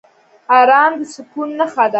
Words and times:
ارام 0.57 0.91
د 0.99 1.01
سکون 1.13 1.49
نښه 1.59 1.85
ده. 1.87 1.89